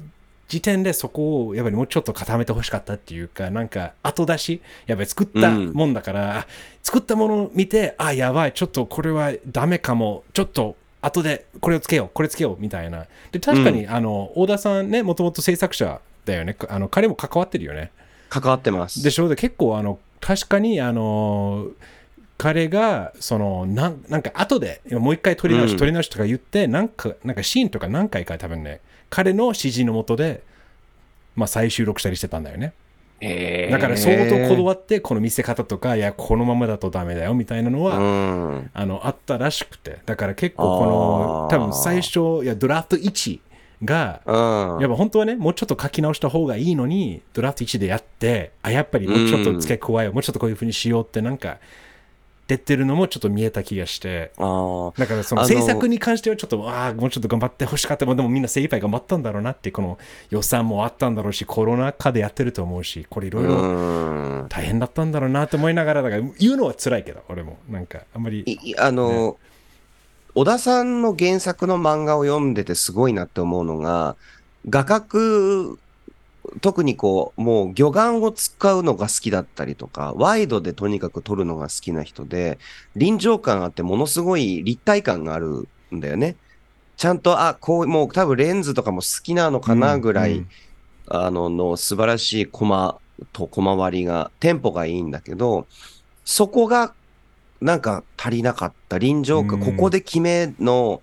[0.51, 6.47] 時点でそこをやっぱりもうちょっと固めてほしかったっていうかなんか後出しやっぱり作ったもんだから、あ
[6.83, 13.05] 作ったものを見てあやばいちょっとこれはダメかもちょっと後でこれをつけようこれつけようみたいな。
[13.31, 16.57] で確かに、あの大田さんねもともと制作者だよね。
[16.67, 17.89] あの彼も関わってるよね。
[18.29, 19.01] 関わってます。
[19.01, 19.29] でしょ？
[19.29, 21.67] で結構あの確かにあの
[22.37, 25.77] 彼がそのなんなんか後で今もう一回撮り直し、うん。
[25.77, 30.41] 撮り直しとか言ってなんかなんかシーンとか何回か多分ね彼の指示のもとで、
[31.35, 32.73] まあ、再収録したりしてたんだよね
[33.19, 38.01] へーだから相当こだわってこの見せ方とかいやこのままだとダメだよみたいなのは、う
[38.55, 38.71] ん。
[38.73, 43.39] あのあったらしくてだから結構この多分最初いやドラフト1
[43.83, 44.81] がうん。
[44.81, 51.57] やっぱ本当はね、もうちょっと書き直した方がいいのに、ドラフト1でやって、あ、やっぱりもうちょっと付け加えよう、もうちょっとこういうふうにしようってなんか、
[52.51, 58.05] 出てるのもちょっと見えた気がして、だからその制作に関してはちょっと、ああ、もうちょっと頑張ってほしかった。
[58.05, 59.97] でもみんな精一杯頑張ったんだろうなって、この
[60.31, 64.45] 予算もあったんだろうし、コロナ禍でやってると思うし、これいろいろうん。
[64.49, 67.57] 大変だったんだろうなって思いながら、だから言うのは辛いけど、俺も。
[67.69, 68.43] なんか、あんまり。
[68.45, 69.37] いいあの、
[70.35, 74.17] 小田さんの原作の漫画を読んでてすごいなって思うのが、
[74.69, 75.77] 画角
[76.61, 82.59] 特にこう、もう魚眼を使うのが好きだったりとか、ワイドでとにかく撮るのが好きな人で、
[82.95, 86.35] 臨場感あってものすごい立体感があるんだよね。
[86.97, 90.49] ちゃんと、あ、こう、もう多分レンズとかも好きなのかなぐらい、うん
[91.07, 92.97] あの、の素晴らしいコマ
[93.33, 95.67] とコマ割りが、テンポがいいんだけど、
[96.23, 96.93] そこが
[97.59, 98.97] なんか足りなかった。
[98.97, 101.01] 臨場感、うんここで決めの、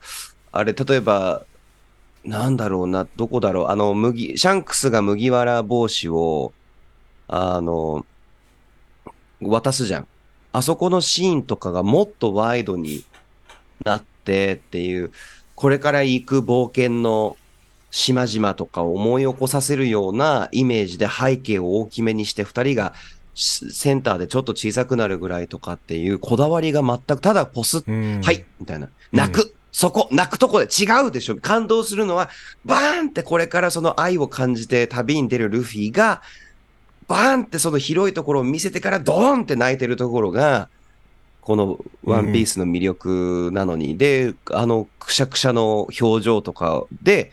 [0.50, 1.44] あれ、例えば、
[2.24, 6.52] なんだろうな、どこだろう、あの、麦、シャンクスが麦わら帽子を、
[7.28, 8.04] あの、
[9.40, 10.08] 渡すじゃん。
[10.52, 13.04] あそこのシーンとかがもっとワイドに
[13.84, 15.12] なってっていう、
[15.54, 17.36] これから行く冒険の
[17.90, 22.94] 島々とかを思い起こさせるようなイメージで背景を大きめにして二人が
[23.34, 28.88] しセンターでちょっと小さくなるぐらいとかっていうこだわりが全く、ただポスはいみたいな。
[29.12, 32.30] 泣く、そこ、泣くとこで違うでしょ感動するのは、
[32.64, 36.20] バーンってこれからその愛を感じて旅に出るルフィが、
[37.06, 40.68] バーンってその広いところを見せてからドーンって泣いてるところが、
[41.42, 47.30] このワンピースの魅力なのに、で、あのくしゃくしゃの表情とかで、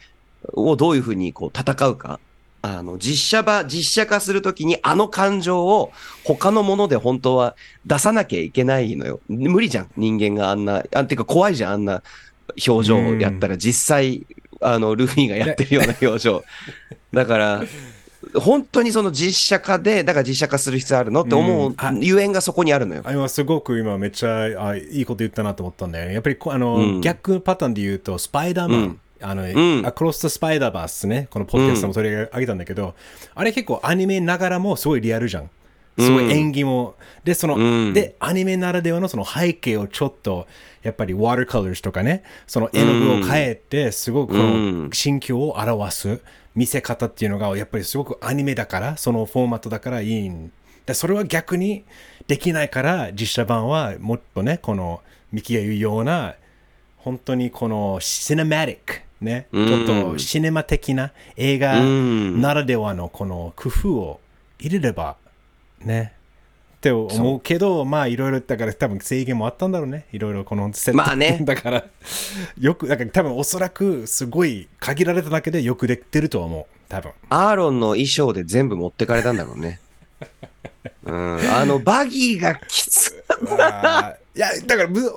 [0.54, 2.20] をどういうふうにこう戦うか。
[2.62, 5.92] あの、実写場、実写化するときにあの感情を
[6.24, 7.56] 他のもので本当は
[7.88, 9.20] 出さなきゃいけないのよ。
[9.28, 9.90] 無理じゃん。
[9.98, 11.74] 人間があんな、あてか怖いじゃん。
[11.74, 12.04] あんな
[12.68, 14.26] 表情をやったら実際、
[14.62, 16.44] あの、ルフィがやってるような表情。
[17.14, 17.64] だから、
[18.34, 23.02] 本当にその実写化で、だから実写化する必要あるのって思うゆえんがそこにあるのよ。
[23.06, 26.14] あ今すごく今めっちゃあいいこと言ったなと思ったんだよね。
[26.14, 32.96] やっぱりこあの、うん逆パターンで言うと、スパイダーマン、うんあの、んアクロス・スパイダーバースね、このポッドキャストも取り上げたんだけど、
[33.34, 35.50] あれ結構アニメながらもすごいリアルじゃん。
[35.98, 36.96] すごい演技も。
[37.24, 37.94] で、その、うん。
[37.94, 40.48] で、アニメならではのその背景をちょっと、
[40.84, 46.22] やっぱりワーターカラーとかね、その絵の具を変えて、すごくの心境を表す
[46.54, 50.52] 見せ方っていうのが、やっぱりすごくアニメだから、そのフォーマットだからいいん。
[50.86, 51.84] でそれは逆に
[52.28, 56.36] できないから実写版はもっとねこのミキが言うような
[56.98, 59.68] 本当にこのシネマティックね、うん。
[59.68, 62.42] ちょっとシネマ的な映画うん。
[62.42, 64.20] ならではのこの工夫を
[64.60, 65.16] 入れれば
[65.86, 66.14] ね。
[66.76, 70.06] って思うけどまあいろいろだから多分制限もあったんだろうね。
[70.12, 70.98] いろいろこのセット。
[70.98, 71.40] まあね。
[71.44, 71.86] だから
[72.60, 76.66] よくだから多分おそらくすごい限られただけでよくできてると思う。
[76.88, 77.12] 多分。
[77.30, 79.80] アーロンの衣装で全部持ってかれたんだろうね。
[81.04, 84.38] うん、あの、バギーがきつあ ー。
[84.38, 85.12] いや、だからぶ、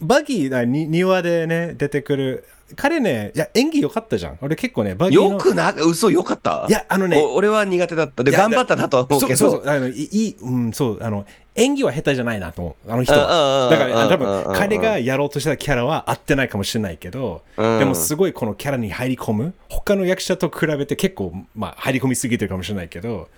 [0.00, 2.44] バギーだに庭でね、出てくる。
[2.76, 4.38] 彼ね、いや、演技良かったじゃん。
[4.42, 5.32] 俺結構ね、バギーの。
[5.32, 6.66] よくな、嘘よかった？
[6.68, 8.22] いや、あのね、お俺は苦手だった。
[8.22, 9.36] で、頑張ったなとは思うけど。
[9.36, 12.92] そうそうあのいいい、うん、そう、あの、演技は下手じゃないなと思う。
[12.92, 13.64] あの人は。
[13.64, 19.54] うんだから、多分、彼がやろうとしたキャラは合ってないかもしれないけど、うんでも、すごいこのキャラに入り込む。
[19.68, 23.28] 他の役者と比べて結構、まあ、入り込みすぎてるかもしれないけど、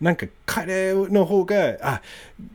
[0.00, 2.02] なんか彼の方が、あ、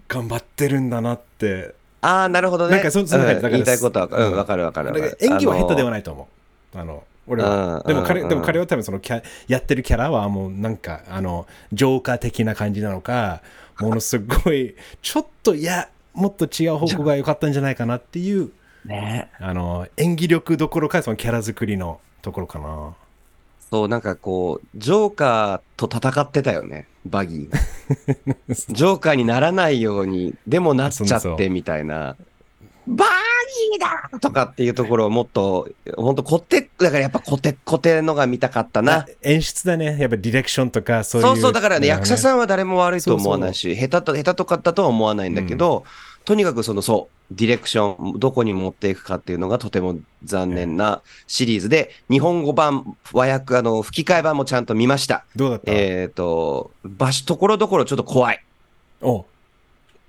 [0.10, 1.77] 頑張ってるんだなって。
[2.02, 2.76] ああ、なるほどね。
[2.76, 5.18] なんかそそんな感じだからうん言いたいことは、うん、うんわかるわかる。
[5.22, 6.04] 演技は下手ではない。
[6.04, 6.28] と思
[6.76, 6.78] う。
[6.78, 7.78] あの俺は。
[7.78, 13.42] うんでも彼うんでも彼は多分そのキャやってるキャラはもうなんかあのジョーカー的な感じなのか、
[13.80, 18.52] ものすごいちょっといやもっと違う方向が良かったんじゃないかなっていう
[18.86, 19.30] ね。
[19.40, 22.96] あの演技力どころかそのキャラ作りのところかな。
[23.70, 27.60] そう、なんかこう、ジョーカーと戦ってたよね、バギーが。
[28.70, 32.16] ジョーカーにならないように、でもなっちゃってみたいな。
[32.88, 33.06] バ
[33.72, 39.06] ギーだとかっていうところをもっと、本当コテ、だからやっぱコテコテのが見たかったな。
[39.24, 39.98] 演出だね。
[40.00, 41.28] やっぱディレクションとかそういう。
[41.28, 42.18] そうそう、だからね、役者ん。
[42.18, 45.84] さんは誰も悪いと思わないし、下手と、下手とかったとは思わないんだけど、
[46.28, 55.24] とにかくその、そう、ディレクション、どこに持っていくかっていうのがとても残念なシリーズで、日本語版、和訳、あの、吹き替え版もちゃんと見ました。
[55.38, 58.44] どうだった、えっ、と、場所、ところどころちょっと怖い。
[59.02, 59.26] お。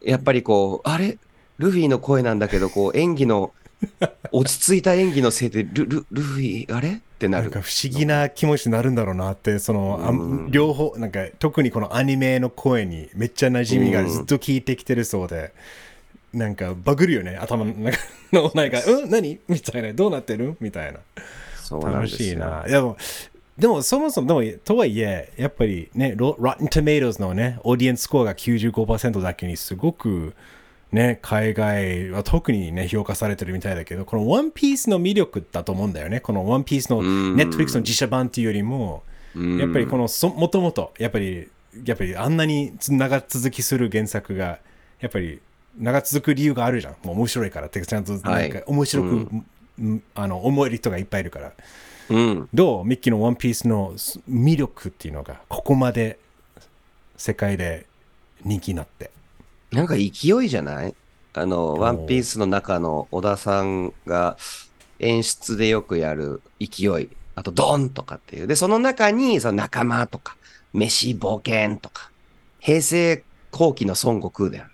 [0.02, 1.18] やっぱりこう、あれ？
[1.59, 3.52] ルフィの声なんだけど、こう、演技の、
[4.33, 6.94] 落ち着いた演技のせいで、ル、ル、ルフィ、あれ？
[6.94, 7.44] ってなる。
[7.44, 7.62] なんか。
[7.62, 10.50] 不思議な気持ちになるんだろうなって、その、あうん。
[10.50, 15.52] 両方、なんか特にこのアニメの声にめっちゃ馴染みがずっと聞いてきてるそうで、
[16.32, 17.98] なんかバグるよね、頭の中
[18.32, 19.10] の、なんか、うん？
[19.10, 19.38] 何？
[19.48, 20.56] みたいな、どうなってる？
[20.60, 21.00] みたいな。
[21.56, 22.64] そうなん楽しいな。
[22.64, 22.96] でも、
[23.56, 30.34] でもそもそも、でも、とはいえ、やっぱりね、ロ Rotten Tomatoes のね、オーディエンススコアが95%だけにすごく、
[30.92, 36.20] ね、海外は特にね、評価されてるみたいだけど、この One Piece の魅力だと思うんだよね。
[36.20, 37.34] この One Piece のうん。
[37.36, 39.02] Netflix の実写版っていうよりも、
[39.34, 39.58] うん。
[39.58, 41.48] やっぱりこのそ、もともと、やっぱり、
[41.84, 44.60] やっぱりあんなに長続きする原作が、
[45.00, 45.40] やっぱり
[45.78, 46.96] 長続く理由があるじゃん。
[47.04, 47.68] もう面白いから。
[47.68, 49.12] てかちゃんとなんはいか面白く、う
[49.82, 51.52] んあの思える人がいっぱいいるから。
[52.10, 52.48] うん。
[52.52, 52.84] どう？
[52.84, 53.92] ミッキーのワンピースの
[54.28, 56.18] 魅力っていうのがここまで
[57.16, 57.86] 世界で
[58.44, 59.10] 人気になって。
[59.70, 60.94] なんか勢いじゃない？
[61.34, 64.36] あの、ワンピースの中の小田さんが
[64.98, 67.08] 演出でよくやる勢い。
[67.36, 68.48] あと、ドンとかっていう。
[68.48, 70.36] で、その中に、その仲間とか、
[70.72, 72.10] 飯冒険とか、
[72.58, 74.70] 平成後期の孫悟空だよね。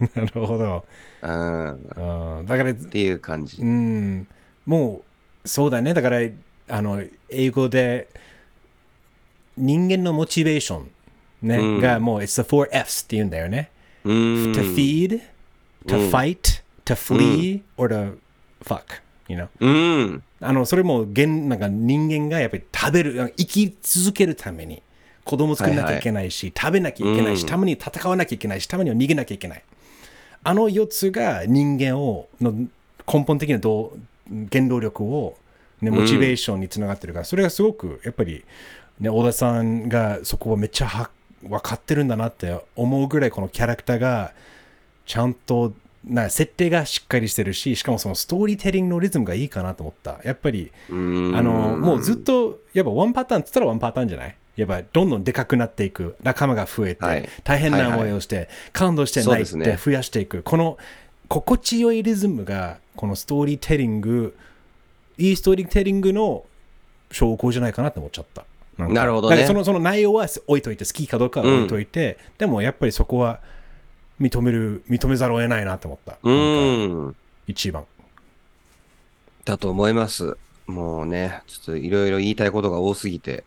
[0.14, 0.84] なるほど。
[1.22, 2.46] うん。
[2.46, 3.64] だから、ていう感じう。
[3.64, 4.26] ん、
[4.66, 5.02] も
[5.44, 5.94] うそうだね。
[5.94, 6.18] だから、
[6.68, 8.08] あの、英語で
[9.56, 10.90] 人間のモチベーション、
[11.42, 13.70] ねうんがもう、It's the four F's って言うんだよね。
[14.04, 14.14] うん。
[14.52, 15.20] to feed,
[15.86, 18.18] to うん fight, to flee, or to
[18.64, 18.82] fuck.
[19.28, 19.48] You know?
[19.60, 20.22] うん。
[20.40, 24.82] あのそれも現なんか人間がやっぱり食べる生き続けるために
[25.24, 29.62] 子供作らなきゃいけないし、食べなきゃいけないし、うんたまに戦わなきゃいけないし、たまには逃げなきゃいけない。
[30.44, 33.92] あの4つが人間をの根本的な動
[34.52, 35.36] 原動力を、
[35.80, 38.44] ね、モチベーションにつながってるから、それがすごくやっぱり、
[39.00, 41.10] ね、小田さんがそこをめっちゃは
[41.42, 44.32] 分かってるんだなって思うぐらいこのキャラクターが
[45.06, 45.72] ちゃんと
[46.04, 51.36] な設定がしっかりしてるししかもそのストーリーテリングのリズムがいいかなと思ったやっぱりうん。
[51.36, 54.36] あのもうずっとやっぱワンパターンっつったらワンパターンじゃない？
[54.58, 56.16] やっぱどんどんでかくなっていく。
[56.24, 57.28] 仲間が増えて、はい。
[57.44, 60.78] 大変な思いをして、感動して泣いて増やしていく、この
[61.28, 64.36] 心地よいリズムがこのストーリーテリング
[65.16, 66.44] いいストーリーテリングの
[67.12, 68.42] 証拠じゃないかなって思っちゃった。
[68.42, 68.92] んか。
[68.92, 69.46] なるほどね。
[69.46, 73.40] そのその内容は置いといて好きかどうかは置いといて、でもやっぱりそこは
[74.20, 77.16] 認める認めざるを得ないなって思った、うん。
[77.46, 77.84] 一番。
[79.44, 80.36] だと思います。
[80.66, 83.44] もうね、ちょっといろいろ言いたいことが多すぎて、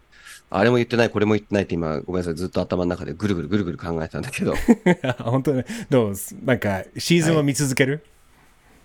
[0.54, 4.54] あれも言ってない、これも言ってないって今、ごめんなさい、ずっと頭の中でぐるぐるぐるぐる考えてたんだけど。
[5.24, 6.14] 本当ねどう？
[6.44, 8.04] なんかシーズンを見続ける、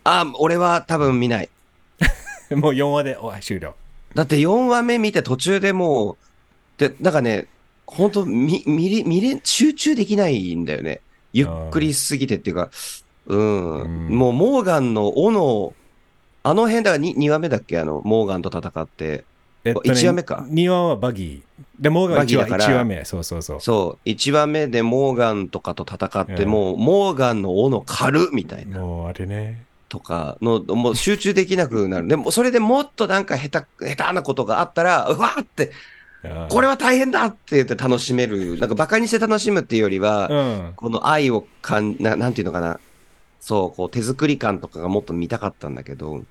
[0.05, 1.49] あ、俺は多分見ない。
[2.55, 3.75] もう4話でお終了
[4.15, 6.17] だって4話目見て途中でもう、
[6.79, 7.49] で、なんかね、
[7.87, 11.01] 本当見、見れ、見れ、集中できないんだよね。
[11.33, 12.71] ゆっくりしすぎてっていうか、
[13.27, 15.75] うん、うんもうモーガンの斧、
[16.45, 17.79] あの辺だから 2, 2話目だっけ？
[17.81, 19.25] あの、モーガンと戦って。
[19.67, 21.83] えっとね一話目か2話はバギー。
[21.83, 23.05] で、モーガン1話バギーだから一話目。
[23.05, 23.61] そうそうそう。
[23.61, 28.79] そう、1話目でモーガンとかと戦って、うんもう、モーガンの斧狩るみたいな。
[28.79, 29.65] もうあれね。
[29.89, 32.09] とかの、もう集中できなくなる。
[32.09, 35.73] でも、それでもっとなんか下手、下手なことがあったら、うわーって、
[36.49, 38.59] これは、は大変だって言って楽しめる。
[38.59, 40.35] なんかバカにして楽しむっていうよりは、う
[40.71, 40.73] ん。
[40.75, 42.81] この愛をかんな、なんていうのかな。
[43.41, 46.25] そう、こう手作り感とかがもっと見たかったんだけど、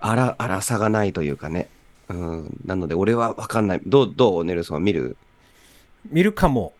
[0.00, 1.68] あら、荒さがないというかね。
[2.08, 2.60] うん。
[2.64, 3.80] なので、俺はわかんない。
[3.84, 5.16] どう、どうネルソンは見る？
[6.10, 6.72] 見るかも。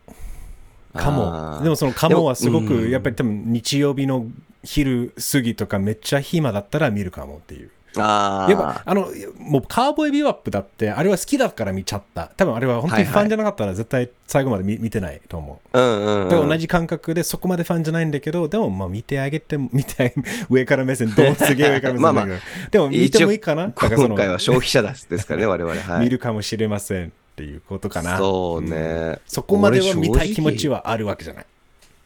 [0.93, 1.59] かあも。
[1.59, 4.27] ーでもそのかもはすごく、やっぱり多分日曜日の
[4.63, 7.71] 昼過ぎとかめっちゃ暇だったら見るかもっていう。
[7.95, 9.07] あやっぱあの
[9.39, 15.79] もうカーボーイビューアップだってあれは好きだから見ちゃった多分あれは本当にファンじゃなかったら絶対最後まで見見てないと思うあ。
[15.79, 16.29] うんうん、うん。
[16.29, 20.13] で同じ感覚でそこまでファンじゃないんだけどでもまあ見てあげても見て
[20.49, 22.25] 上から目線どうすげえ上から目線 まあま
[22.71, 23.67] でも見てもいいかな？
[23.67, 25.75] だか今回は消費者ですからね、我々。
[25.81, 26.03] はい。
[26.03, 29.19] 見るかもしれませんっていうことかなそうね。
[29.27, 30.79] そこまでは見たい気持ちは。
[30.79, 31.45] はあるわけじゃない、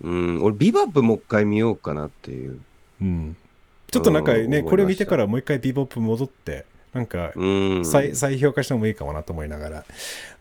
[0.03, 0.43] うん。
[0.43, 2.59] 俺、ビバップもう一回見ようかなっていう。
[3.01, 3.35] うん、
[3.91, 7.45] ちょっとなんかねこれ見てからもう一回ビボップ戻ってなんかう
[7.79, 7.85] ん。
[7.85, 9.85] 再再評価してもいいかもなと思いながら。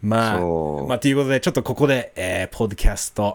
[0.02, 3.34] まあ、まあ、ということで、ちょっとここで、えーポッドキャスト、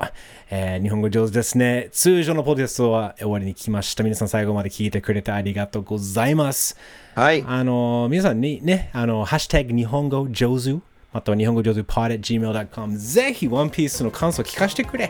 [0.50, 1.88] えー日本語上手ですね。
[1.94, 4.04] 通常のポッドキャストは終わりに来ました。
[4.04, 6.78] 皆さん最後まで聞いてくれてありがとうございます。
[7.16, 7.44] はい。
[7.48, 10.80] あの、皆さんにね、あの、ハッシュタグ日本語上手、
[11.16, 15.10] または日本語上手 pod.gmail.com ぜひワンピースの感想聞かせてくれ。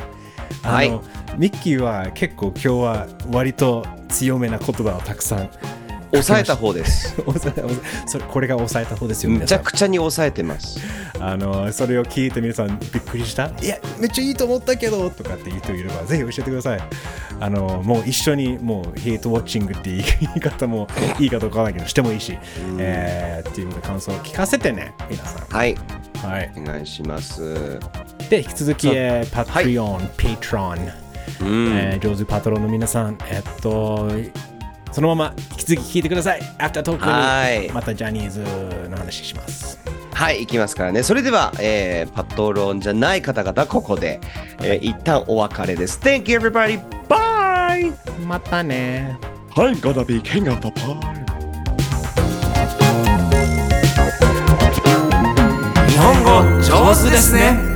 [0.62, 0.92] あの、はい
[1.40, 5.50] ミッキーは結構今日は割と強めな言葉をたくさん
[6.22, 7.16] 抑えた方です。
[8.08, 9.46] それこれが抑えた方ですよ、め。
[9.46, 10.80] ちゃくちゃに抑えてます。
[11.20, 13.50] あのそれを聞いて皆さんびっくりした？
[13.62, 16.80] いやめっちゃいいと思ったけどとかっていう人いればぜひ教えてください
[17.40, 20.00] あのもう一緒にもう hate watching って言
[20.36, 20.88] い 方も
[21.20, 22.38] いいかどうかわからないけどしてもいいし、
[22.78, 25.74] えー、っていう感想を聞かせてね皆さはい。
[25.74, 25.78] ん
[26.22, 27.80] はいお願いします。
[28.30, 30.78] で引き続き、えー、 Patreon、ペイトロン、
[31.42, 31.68] うん。
[31.78, 34.10] えー上手パトロンの皆さんえっと
[34.96, 38.40] そのまま引き続き聞いてくださいアフタートーはいクにまたジャニーズ
[38.90, 39.78] の話します
[40.14, 41.04] はい、いきますからね。
[41.04, 44.22] それでは、えーパトロンじゃない方々、ここで、
[44.62, 46.00] えー一旦お別れです。
[46.00, 46.80] Thank you, everybody.
[47.10, 47.94] Bye!
[48.26, 49.20] またね
[49.56, 51.26] I'm gonna be king of the pie.
[55.90, 57.75] 日本語上手ですね